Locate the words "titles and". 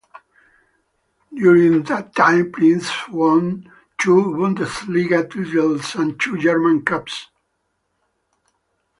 5.29-6.19